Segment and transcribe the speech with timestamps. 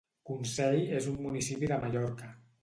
[0.29, 2.33] Consell és un municipi de Mallorca.